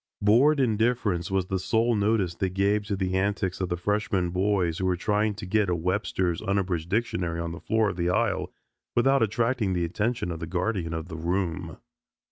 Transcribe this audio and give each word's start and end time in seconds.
Bored 0.19 0.59
indifference 0.59 1.29
was 1.29 1.45
the 1.45 1.59
sole 1.59 1.93
notice 1.93 2.33
they 2.33 2.49
gave 2.49 2.85
to 2.85 2.95
the 2.95 3.15
antics 3.15 3.61
of 3.61 3.69
the 3.69 3.77
freshmen 3.77 4.31
boys 4.31 4.79
who 4.79 4.87
were 4.87 4.95
trying 4.95 5.35
to 5.35 5.45
get 5.45 5.69
a 5.69 5.75
Webster's 5.75 6.41
unabridged 6.41 6.89
dictionary 6.89 7.39
on 7.39 7.51
the 7.51 7.59
floor 7.59 7.89
of 7.91 7.97
the 7.97 8.09
aisle 8.09 8.51
without 8.95 9.21
attracting 9.21 9.73
the 9.73 9.85
attention 9.85 10.31
of 10.31 10.39
the 10.39 10.47
guardian 10.47 10.95
of 10.95 11.07
the 11.07 11.17
room. 11.17 11.77